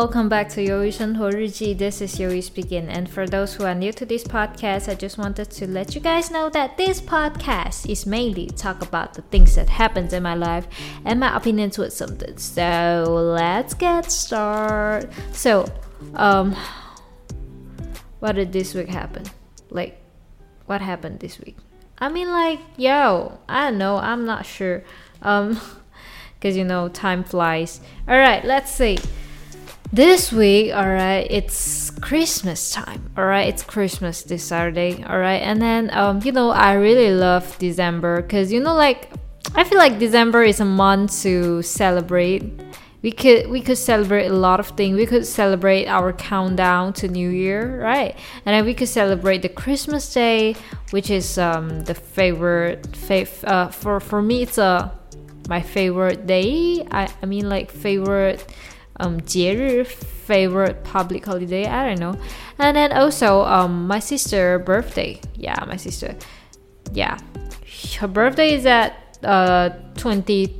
[0.00, 1.76] welcome back to Yoi Shenhe Riji.
[1.76, 2.88] This is Yoi speaking.
[2.88, 6.00] And for those who are new to this podcast, I just wanted to let you
[6.00, 10.34] guys know that this podcast is mainly talk about the things that happens in my
[10.34, 10.66] life
[11.04, 12.38] and my opinions with something.
[12.38, 13.04] So
[13.36, 15.10] let's get started.
[15.32, 15.70] So,
[16.14, 16.56] um,
[18.20, 19.24] what did this week happen?
[19.68, 20.00] Like,
[20.64, 21.58] what happened this week?
[21.98, 23.98] I mean, like, yo, I don't know.
[23.98, 24.82] I'm not sure.
[25.20, 25.60] Um,
[26.40, 27.82] because you know time flies.
[28.08, 28.96] All right, let's see.
[29.92, 33.10] This week, all right, it's Christmas time.
[33.16, 35.02] All right, it's Christmas this Saturday.
[35.02, 39.10] All right, and then um, you know, I really love December because you know, like,
[39.56, 42.44] I feel like December is a month to celebrate.
[43.02, 44.96] We could we could celebrate a lot of things.
[44.96, 48.14] We could celebrate our countdown to New Year, right?
[48.46, 50.54] And then we could celebrate the Christmas Day,
[50.90, 54.42] which is um the favorite fav- uh, for for me.
[54.42, 54.92] It's a
[55.48, 56.86] my favorite day.
[56.92, 58.46] I I mean like favorite
[59.00, 59.84] um 节日
[60.28, 62.14] favorite public holiday i don't know.
[62.58, 65.20] And then also um my sister birthday.
[65.34, 66.14] Yeah my sister.
[66.92, 67.18] Yeah.
[67.98, 70.54] Her birthday is at uh 20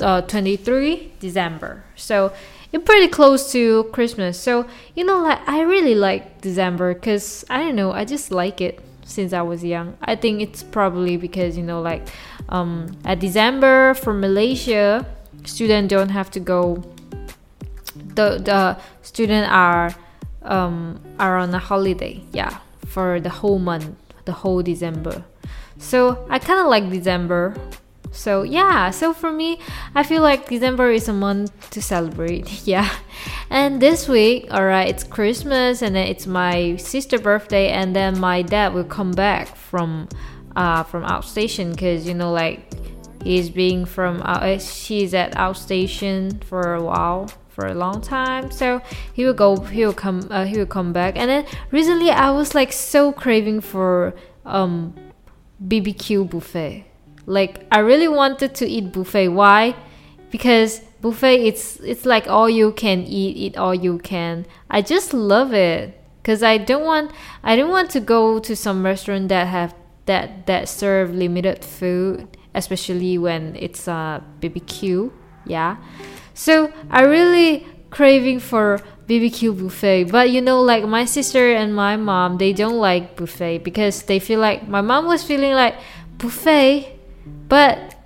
[0.00, 1.84] uh 23 december.
[1.96, 2.32] So
[2.72, 4.38] it's pretty close to christmas.
[4.38, 8.60] So you know like i really like december because i don't know i just like
[8.60, 9.96] it since i was young.
[10.00, 12.08] I think it's probably because you know like
[12.48, 15.04] um at december for malaysia
[15.44, 16.82] students don't have to go
[18.20, 19.94] the the student are
[20.42, 25.24] um, are on a holiday yeah for the whole month the whole december.
[25.78, 27.54] So i kind of like december.
[28.12, 29.60] So yeah so for me
[29.94, 32.90] i feel like december is a month to celebrate yeah.
[33.50, 38.18] And this week all right it's christmas and then it's my sister birthday and then
[38.18, 40.08] my dad will come back from
[40.56, 42.60] uh from outstation because you know like
[43.22, 48.50] he's being from uh, she's at outstation for a while for a long time.
[48.50, 48.80] So
[49.12, 51.16] he will go he will come uh, he will come back.
[51.16, 54.94] And then recently i was like so craving for um
[55.66, 56.86] bbq buffet.
[57.26, 59.28] Like i really wanted to eat buffet.
[59.28, 59.74] Why?
[60.30, 64.46] Because buffet it's it's like all you can eat eat all you can.
[64.70, 67.10] I just love it because i don't want
[67.42, 69.74] i don't want to go to some restaurant that have
[70.06, 75.10] that that serve limited food especially when it's a uh, bbq
[75.46, 75.76] yeah
[76.34, 80.04] so I really craving for BBQ buffet.
[80.04, 84.18] But you know, like my sister and my mom, they don't like buffet because they
[84.18, 85.74] feel like my mom was feeling like
[86.18, 86.96] buffet,
[87.48, 87.96] but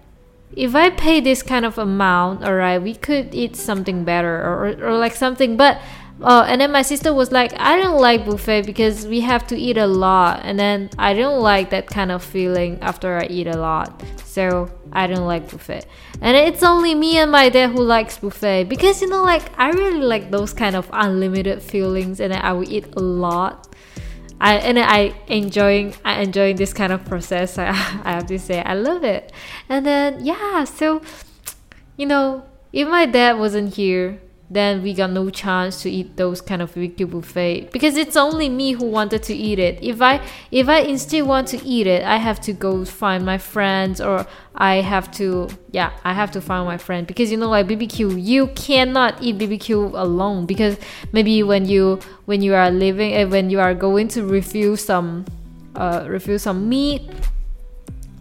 [0.57, 4.89] if I pay this kind of amount, alright, we could eat something better or, or,
[4.89, 5.56] or like something.
[5.56, 5.81] But
[6.22, 9.56] uh, and then my sister was like, I don't like buffet because we have to
[9.56, 13.47] eat a lot, and then I don't like that kind of feeling after I eat
[13.47, 14.02] a lot.
[14.25, 15.86] So I don't like buffet,
[16.20, 19.70] and it's only me and my dad who likes buffet because you know, like I
[19.70, 23.69] really like those kind of unlimited feelings, and I will eat a lot.
[24.41, 27.58] I and I enjoying I enjoying this kind of process.
[27.58, 27.69] I,
[28.04, 29.32] I have to say I love it,
[29.69, 31.02] and then yeah, so
[31.96, 34.20] you know, if my dad wasn't here
[34.54, 37.70] then we got no chance to eat those kind of BBQ buffet.
[37.72, 39.82] Because it's only me who wanted to eat it.
[39.82, 40.20] If I
[40.50, 44.26] if I instead want to eat it, I have to go find my friends or
[44.54, 47.06] I have to yeah, I have to find my friend.
[47.06, 50.47] Because you know like BBQ, you cannot eat BBQ alone.
[50.47, 50.78] Because
[51.12, 54.76] maybe when you when you are living and eh, when you are going to refill
[54.76, 55.25] some
[55.75, 57.03] uh refill some meat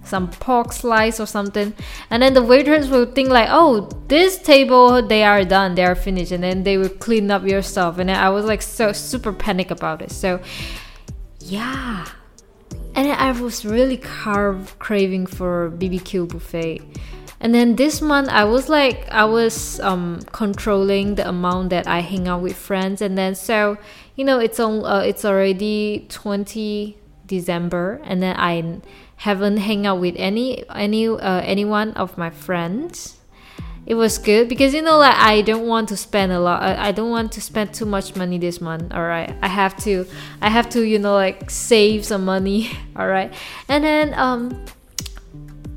[0.04, 1.74] some pork slice or something.
[2.10, 5.96] And then the waiters will think like oh this table they are done they are
[5.96, 6.32] finished.
[6.32, 7.98] And then they will clean up your stuff.
[7.98, 10.12] And i was like so super panic about it.
[10.12, 10.40] So
[11.40, 12.06] yeah.
[12.96, 16.82] And i was really carve craving for bbq buffet.
[17.40, 22.00] And then this month i was like i was um controlling the amount that i
[22.00, 23.02] hang out with friends.
[23.02, 23.78] And then so
[24.16, 26.98] you know it's on uh, it's already 20
[27.40, 28.80] december and then i
[29.24, 33.18] haven't hang out with any any uh, anyone of my friends.
[33.86, 36.88] It was good because you know like i don't want to spend a lot I,
[36.88, 40.08] I don't want to spend too much money this month all right i have to
[40.40, 43.34] i have to you know like save some money all right
[43.68, 44.56] and then um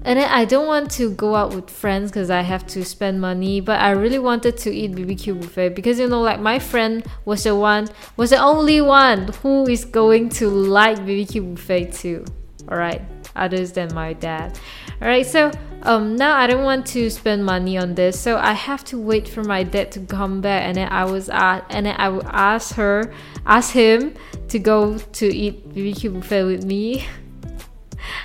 [0.07, 3.21] and then I don't want to go out with friends because I have to spend
[3.21, 3.61] money.
[3.61, 7.45] But I really wanted to eat BBQ buffet because you know, like my friend was
[7.45, 12.25] the one, was the only one who is going to like BBQ buffet too.
[12.71, 13.03] All right
[13.37, 14.59] others than my dad.
[15.01, 15.51] Alright, so
[15.83, 19.29] um, now I don't want to spend money on this, so I have to wait
[19.29, 22.27] for my dad to come back, and then I was at, and then I will
[22.27, 23.13] ask her,
[23.45, 24.15] ask him
[24.49, 27.07] to go to eat BBQ buffet with me.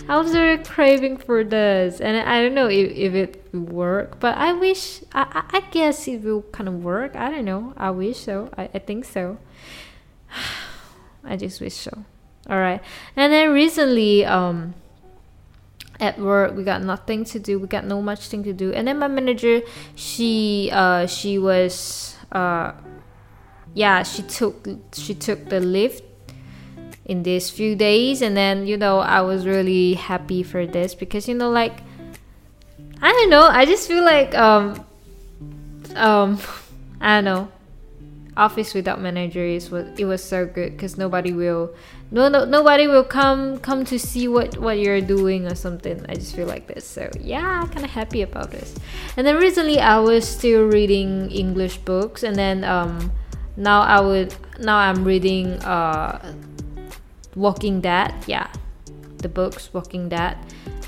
[0.08, 4.20] I was really craving for this, and I don't know if, if it will work,
[4.20, 7.16] but I wish, I, I guess it will kind of work.
[7.16, 7.74] I don't know.
[7.78, 8.50] I wish so.
[8.58, 9.38] I, I think so.
[11.24, 12.06] I just wish so.
[12.50, 12.82] All right.
[13.16, 14.74] And then recently, um,
[16.02, 18.88] at work we got nothing to do we got no much thing to do and
[18.88, 19.62] then my manager
[19.96, 22.72] she uh she was uh
[23.76, 26.04] yeah she took she took the lift
[27.12, 31.28] in these few days and then you know i was really happy for this because
[31.28, 31.84] you know like
[33.02, 34.80] i don't know i just feel like um
[35.96, 36.40] um
[37.02, 37.52] i don't know
[38.38, 41.76] office without manager is what it was so good because nobody will
[42.12, 46.06] no, no nobody will come come to see what what you're doing or something.
[46.08, 48.76] I just feel like this so yeah kind of happy about this.
[49.18, 53.12] And then recently i was still reading english books and then um
[53.58, 56.34] now i would now i'm reading uh
[57.36, 58.48] walking dead yeah
[59.18, 60.38] the books walking dead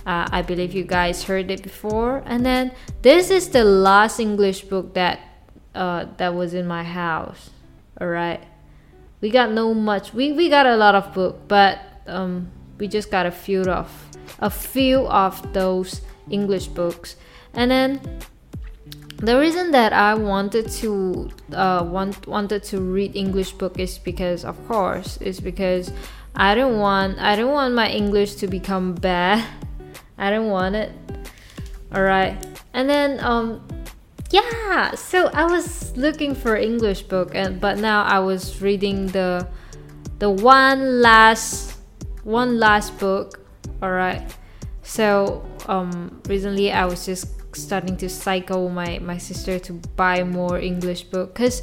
[0.05, 4.61] uh, i believe you guys heard it before and then this is the last english
[4.61, 5.19] book that
[5.75, 7.49] uh, that was in my house.
[7.99, 8.43] All right,
[9.21, 10.13] we got no much.
[10.13, 13.89] We we got a lot of book, but um, we just got a few of
[14.39, 17.15] a few of those English books,
[17.53, 18.01] and then
[19.17, 24.43] the reason that I wanted to uh, want wanted to read English book is because,
[24.45, 25.91] of course, is because
[26.35, 29.43] I don't want I don't want my English to become bad.
[30.17, 30.91] I don't want it.
[31.93, 32.35] All right,
[32.73, 33.61] and then um,
[34.33, 39.47] yeah so i was looking for english book and but now i was reading the
[40.17, 41.77] the one last
[42.23, 43.45] one last book
[43.83, 44.35] all right
[44.81, 50.59] so um recently i was just starting to cycle my my sister to buy more
[50.59, 51.61] english book because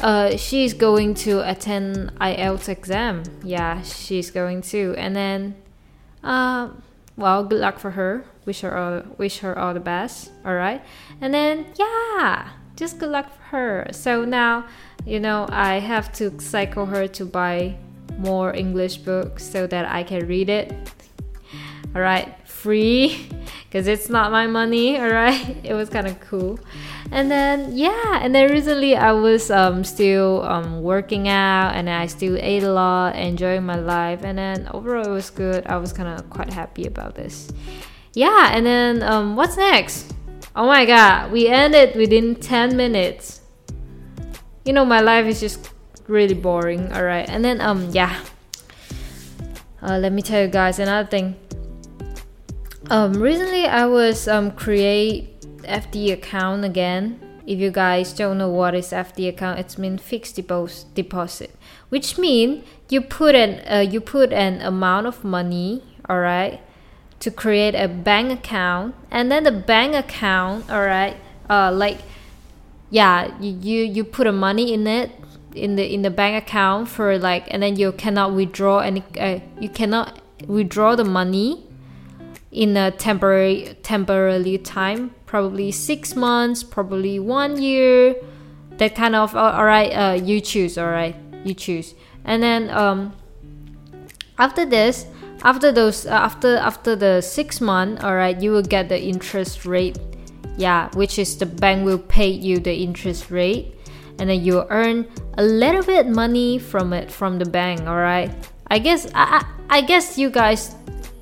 [0.00, 3.22] uh she's going to attend ielts exam.
[3.42, 4.94] Yeah she's going to.
[4.96, 5.54] And then
[6.22, 6.70] uh
[7.16, 8.24] well good luck for her.
[8.44, 10.30] Wish her all wish her all the best.
[10.44, 10.82] All right.
[11.20, 13.88] And then yeah just good luck for her.
[13.92, 14.66] So now
[15.06, 17.76] you know i have to cycle her to buy
[18.18, 20.72] more english books so that i can read it.
[21.94, 23.26] All right free
[23.64, 26.58] because it's not my money all right it was kind of cool.
[27.12, 32.06] And then yeah and then recently i was um, still um, working out and i
[32.06, 35.66] still ate a lot enjoying my life and then overall it was good.
[35.66, 37.50] I was kind of quite happy about this.
[38.14, 40.14] Yeah and then um, what's next?
[40.54, 43.40] Oh my god we ended within 10 minutes.
[44.64, 45.70] You know my life is just
[46.06, 48.22] really boring all right and then um yeah.
[49.82, 51.34] Uh, let me tell you guys another thing
[52.90, 57.20] um recently i was um create FD account again.
[57.46, 61.54] If you guys don't know what is FD account, it's mean fixed deposit,
[61.88, 66.60] which mean you put an uh, you put an amount of money, all right,
[67.20, 71.16] to create a bank account, and then the bank account, all right,
[71.48, 71.98] uh, like
[72.90, 75.10] yeah, you you, you put a money in it
[75.54, 79.40] in the in the bank account for like, and then you cannot withdraw any, uh,
[79.58, 81.66] you cannot withdraw the money
[82.52, 88.14] in a temporary temporarily time probably six months probably one year
[88.78, 91.14] that kind of all right uh, you choose all right
[91.44, 91.94] you choose.
[92.24, 93.14] And then um,
[94.38, 95.06] after this
[95.42, 99.64] after those uh, after after the six month all right you will get the interest
[99.64, 99.98] rate.
[100.56, 103.74] Yeah which is the bank will pay you the interest rate.
[104.18, 108.30] And then you earn a little bit money from it from the bank all right
[108.66, 110.74] i guess i i guess you guys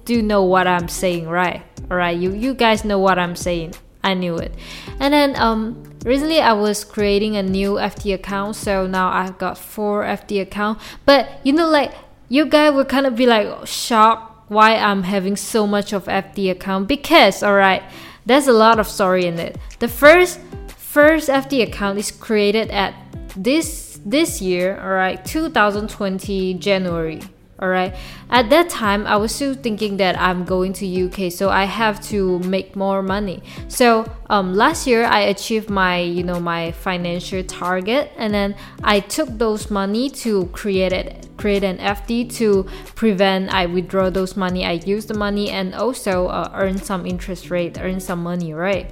[0.09, 1.62] do know what I'm saying, right?
[1.91, 3.75] Alright, you you guys know what I'm saying.
[4.03, 4.55] I knew it.
[4.99, 9.59] And then um recently I was creating a new FD account, so now I've got
[9.59, 10.81] four FD account.
[11.05, 11.93] But you know like
[12.31, 16.50] you guys would kind of be like shocked why I'm having so much of FD
[16.53, 17.83] account because alright,
[18.25, 19.59] there's a lot of story in it.
[19.79, 22.95] The first first FD account is created at
[23.37, 27.21] this this year, alright, 2020 January
[27.61, 27.95] all right.
[28.31, 32.00] At that time i was still thinking that i'm going to uk so i have
[32.09, 33.43] to make more money.
[33.69, 39.00] So um, last year i achieved my you know my financial target and then i
[39.00, 44.65] took those money to create it create an fd to prevent i withdraw those money.
[44.65, 48.91] I use the money and also uh, earn some interest rate earn some money right?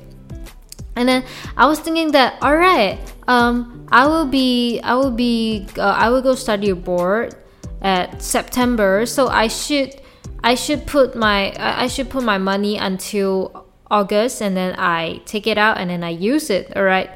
[0.96, 1.25] And then
[1.56, 6.08] i was thinking that all right um, i will be i will be uh, i
[6.08, 7.37] will go study abroad
[7.83, 10.00] at September, so I should
[10.42, 15.47] I should put my I should put my money until August and then I take
[15.47, 17.11] it out and then I use it, all right?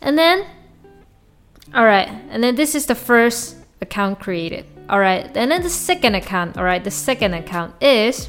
[0.00, 0.46] And then
[1.74, 4.66] all right, and then this is the first account created.
[4.88, 8.28] All right, and then the second account, all right, the second account is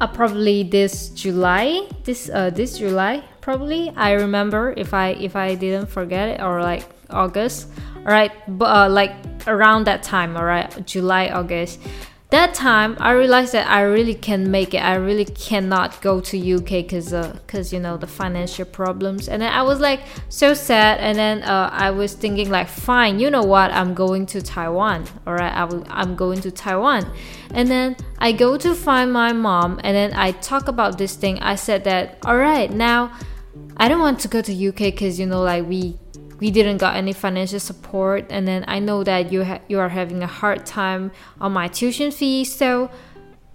[0.00, 3.90] uh, probably this July, this uh this July probably.
[3.96, 8.88] I remember if I if I didn't forget it or like August, all right, uh,
[8.88, 9.14] like
[9.46, 11.80] around that time, all right, July August
[12.30, 14.78] that time I realized that I really can make it.
[14.78, 19.28] I really cannot go to UK because because uh, you know the financial problems.
[19.28, 21.00] And then I was like so sad.
[21.00, 23.70] And then uh, I was thinking like, fine, you know what?
[23.70, 25.06] I'm going to Taiwan.
[25.26, 27.10] All right, I will, I'm going to Taiwan.
[27.54, 29.80] And then I go to find my mom.
[29.82, 31.38] And then I talk about this thing.
[31.38, 33.12] I said that all right now.
[33.78, 35.98] I don't want to go to UK because you know like we
[36.40, 39.88] we didn't got any financial support and then i know that you ha- you are
[39.88, 42.90] having a hard time on my tuition fee so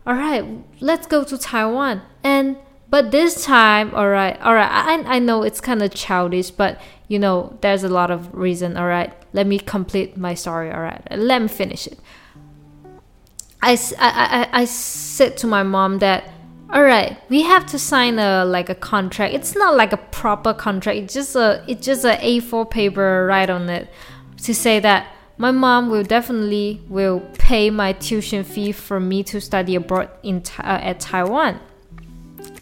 [0.05, 0.45] all right
[0.79, 2.01] let's go to taiwan.
[2.23, 2.57] And
[2.89, 6.79] but this time all right all right i, I know it's kind of childish but
[7.07, 10.81] you know there's a lot of reason all right let me complete my story all
[10.81, 11.99] right let me finish it.
[13.63, 14.09] I, I,
[14.51, 16.32] I, I said to my mom that
[16.73, 19.33] all right we have to sign a like a contract.
[19.33, 20.97] It's not like a proper contract.
[20.97, 23.89] It's just a it's just a a4 paper right on it
[24.43, 29.39] to say that my mom will definitely will pay my tuition fee for me to
[29.39, 31.59] study abroad in uh, at taiwan.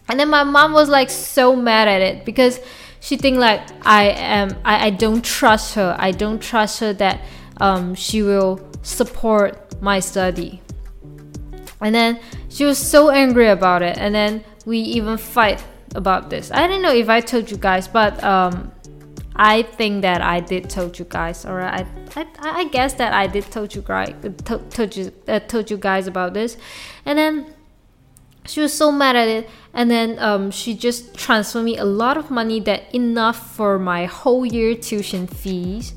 [0.10, 2.60] And then my mom was like so mad at it because
[3.00, 5.96] she think like i am i, I don't trust her.
[5.98, 7.22] I don't trust her that
[7.62, 10.62] um, she will support my study.
[11.80, 12.20] And then
[12.52, 13.98] she was so angry about it.
[13.98, 15.64] And then we even fight
[15.96, 16.52] about this.
[16.52, 18.72] I don't know if I told you guys, but um,
[19.36, 21.46] I think that I did told you guys.
[21.46, 24.14] All right, I, I, I guess that I did told you guys
[24.70, 26.58] told you uh, told you guys about this,
[27.06, 27.54] and then
[28.46, 32.18] she was so mad at it and then um, she just transferred me a lot
[32.18, 35.94] of money that enough for my whole year tuition fees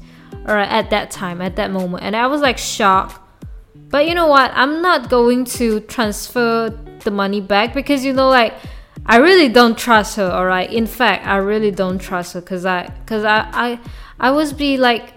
[0.47, 3.19] or at that time at that moment and i was like shocked
[3.75, 4.51] but you know what?
[4.55, 8.55] I'm not going to transfer the money back because you know, like,
[9.07, 10.31] I really don't trust her.
[10.31, 10.71] All right.
[10.73, 13.81] In fact, I really don't trust her because I, because I, I,
[14.19, 15.15] I was be like,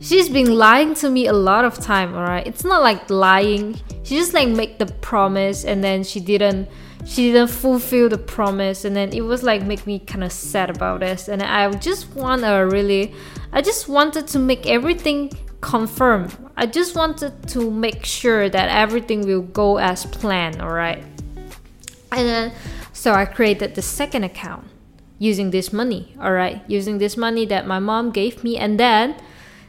[0.00, 2.14] she's been lying to me a lot of time.
[2.14, 2.46] All right.
[2.46, 3.80] It's not like lying.
[4.02, 6.68] She just like make the promise and then she didn't
[7.06, 10.70] she didn't fulfill the promise and then it was like make me kind of sad
[10.70, 13.12] about this and i just want to really
[13.52, 15.30] i just wanted to make everything
[15.64, 16.28] confirm.
[16.56, 21.02] I just wanted to make sure that everything will go as planned, alright?
[22.12, 22.52] And then,
[22.92, 24.68] so I created the second account
[25.18, 26.62] using this money, alright?
[26.68, 29.16] Using this money that my mom gave me, and then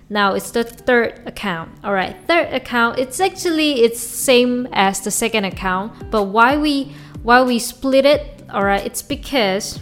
[0.09, 2.15] now it's the third account, alright?
[2.27, 7.57] Third account, it's actually it's same as the second account, but why we why we
[7.57, 8.85] split it, alright?
[8.85, 9.79] It's because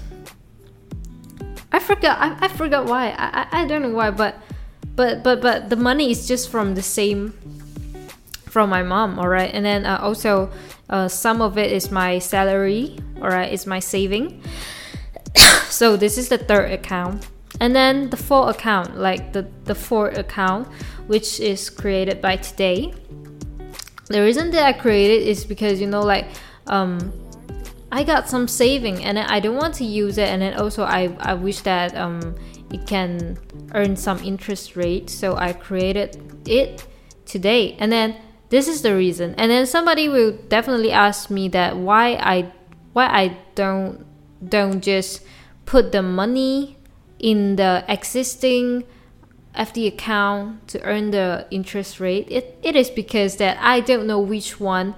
[1.74, 4.40] I forgot I, I forgot why I, I I don't know why, but
[4.96, 7.34] but but but the money is just from the same
[8.46, 10.52] from my mom all right and then uh, also
[10.90, 14.42] uh, some of it is my salary all right it's my saving.
[15.74, 17.28] So this is the third account.
[17.60, 20.68] And then the fourth account like the the fourth account
[21.08, 22.94] which is created by today.
[24.06, 26.28] The reason that i created is because you know like
[26.68, 27.12] um
[27.92, 30.30] i got some saving and i don't want to use it.
[30.30, 32.36] And then also i i wish that um
[32.74, 33.38] it can
[33.74, 36.86] earn some interest rate so i created it
[37.26, 37.76] today.
[37.80, 38.16] And then
[38.50, 39.36] this is the reason.
[39.38, 42.52] And then somebody will definitely ask me that why i
[42.94, 44.06] why i don't
[44.48, 45.24] don't just
[45.66, 46.78] put the money
[47.20, 48.84] in the existing
[49.56, 52.28] FD account to earn the interest rate.
[52.30, 54.96] It, it is because that I don't know which one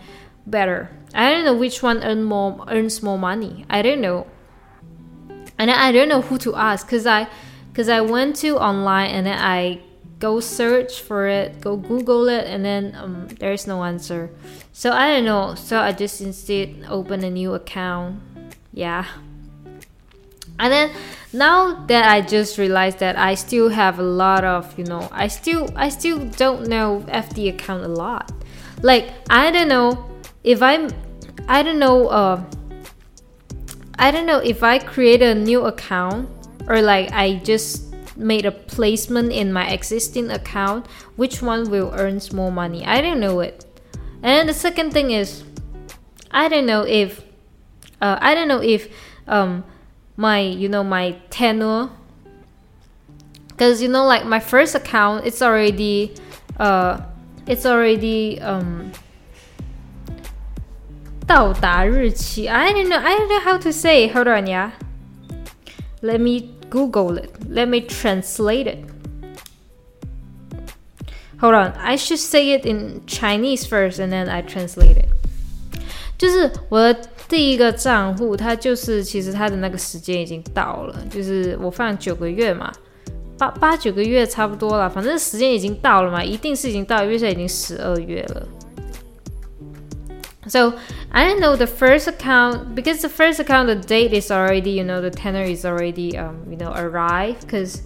[0.47, 0.89] better.
[1.13, 3.65] I don't know which one earn more earns more money.
[3.69, 4.27] I don't know.
[5.57, 7.27] And I don't know who to ask because I
[7.75, 9.81] because I went to online and then I
[10.19, 14.29] go search for it, go Google it, and then um, there's no answer.
[14.71, 15.55] So I don't know.
[15.55, 18.21] So I just instead open a new account.
[18.71, 19.05] Yeah.
[20.57, 20.91] And then
[21.33, 25.27] now that I just realized that I still have a lot of, you know, I
[25.27, 28.31] still I still don't know FD account a lot.
[28.83, 30.09] Like I don't know
[30.45, 30.91] if I'm
[31.49, 32.41] I don't know uh
[33.99, 36.29] I don't know if I create a new account
[36.67, 42.21] or like I just made a placement in my existing account, which one will earn
[42.33, 42.85] more money?
[42.85, 43.65] I don't know it.
[44.23, 45.43] And the second thing is,
[46.31, 47.21] I don't know if,
[48.01, 48.89] uh, I don't know if
[49.27, 49.63] um,
[50.17, 51.89] my you know my tenure,
[53.47, 56.15] because you know like my first account, it's already,
[56.57, 57.01] uh,
[57.47, 58.91] it's already um.
[62.47, 64.07] I don't know, I don't know how to say.
[64.09, 64.71] Hold on, yeah.
[66.03, 67.29] Let me Google it.
[67.49, 68.79] Let me translate it.
[71.39, 75.07] Hold on, I should say it in Chinese first and then I translate it.
[76.17, 82.73] 就是我的第一个账户，它就是其实它的那个时间已经到了，就是我放九个月嘛，
[83.37, 88.47] 八八九个月差不多了，反正时间已经到了嘛，一定是已经到，因为现在已经十二月了。
[90.47, 90.79] So
[91.11, 94.83] I don't know the first account because the first account the date is already you
[94.83, 97.81] know the tenor is already um you know arrived because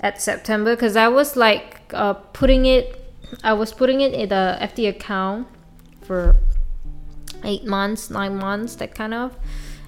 [0.00, 3.00] at September because I was like uh, putting it
[3.42, 5.48] I was putting it in the FD account
[6.02, 6.36] for
[7.42, 9.36] eight months nine months that kind of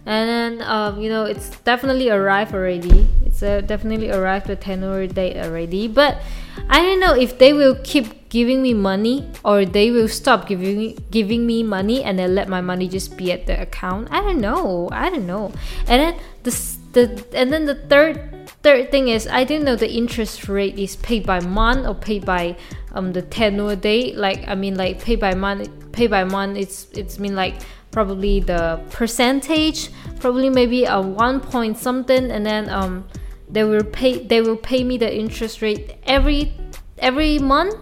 [0.07, 5.07] and then um, you know it's definitely arrived already it's uh, definitely arrived the tenor
[5.07, 6.23] date already but
[6.69, 10.79] I don't know if they will keep giving me money or they will stop giving
[10.79, 14.09] me, giving me money and then let my money just be at the account.
[14.11, 14.89] I don't know.
[14.91, 15.53] I don't know.
[15.87, 16.51] And then the
[16.93, 20.97] the and then the third third thing is I didn't know the interest rate is
[20.97, 22.57] paid by month or paid by
[22.93, 24.17] um the tenure date.
[24.17, 27.55] Like I mean like paid by month pay by month it's it's mean like
[27.97, 29.89] probably the percentage
[30.21, 33.09] probably maybe a one point something and then um
[33.49, 36.53] they will pay they will pay me the interest rate every
[36.99, 37.77] every month?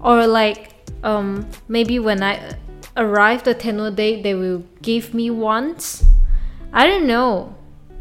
[0.00, 2.58] Or like um maybe when I
[2.96, 6.04] arrive the tenure date they will give me once?
[6.72, 7.54] I don't know.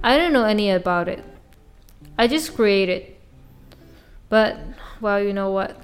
[0.04, 1.24] I don't know any about it.
[2.18, 3.16] I just created.
[4.28, 4.58] but
[5.00, 5.78] well you know what?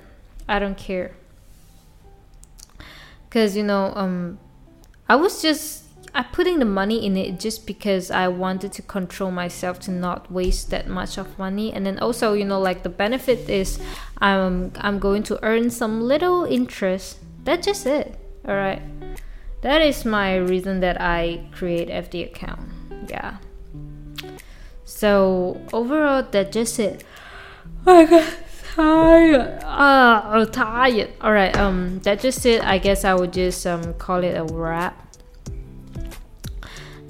[0.48, 1.12] I don't care.
[3.29, 4.39] Because you know um
[5.09, 5.85] I was just
[6.15, 10.31] I putting the money in it just because I wanted to control myself to not
[10.31, 11.73] waste that much of money.
[11.73, 13.79] And then also you know like the benefit is
[14.19, 17.17] I'm I'm going to earn some little interest.
[17.43, 18.15] That's just it
[18.48, 18.81] all right
[19.61, 22.69] that is my reason that I create FD account
[23.07, 23.37] yeah.
[24.85, 27.03] So overall that's just it.
[27.87, 28.33] Oh I got
[28.79, 32.63] tired uh, tired all right um that's just it.
[32.63, 34.96] I guess I would just um call it a wrap.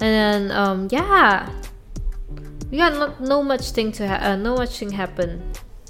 [0.00, 1.48] then um yeah.
[2.70, 5.42] We got not no much thing to ha- uh, no much thing happen.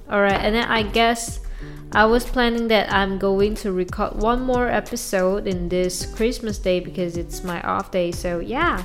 [0.08, 1.38] All right and then i guess
[1.92, 6.80] i was planning that i'm going to record one more episode in this christmas day
[6.80, 8.84] because it's my off day so yeah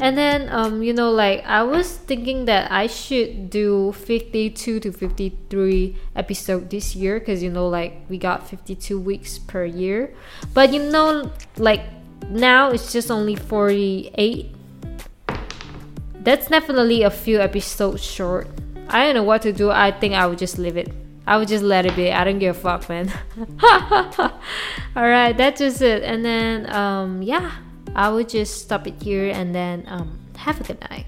[0.00, 4.92] and then um you know like i was thinking that i should do 52 to
[4.92, 10.14] 53 episode this year because you know like we got 52 weeks per year
[10.54, 11.82] but you know like
[12.28, 14.56] now it's just only 48
[16.26, 18.48] that's definitely a few episodes short.
[18.88, 19.70] I don't know what to do.
[19.70, 21.05] I think I would just leave it.
[21.26, 22.12] I would just let it be.
[22.12, 23.12] I don't give a fuck, man.
[23.62, 26.02] All right, that's just it.
[26.02, 27.52] And then, um, yeah,
[27.94, 31.06] I would just stop it here and then um, have a good night.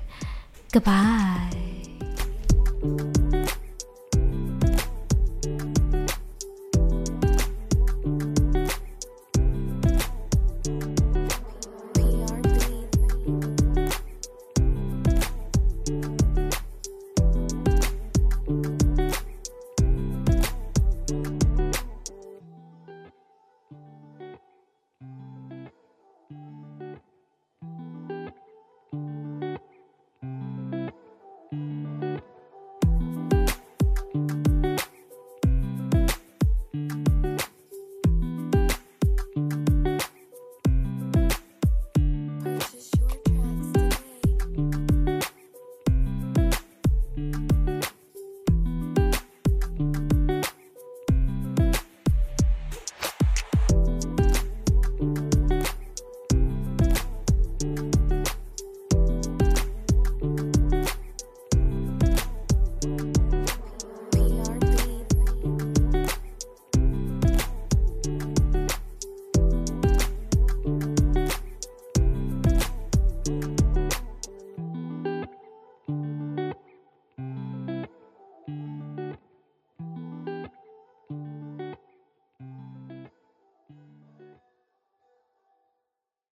[0.72, 1.54] Goodbye.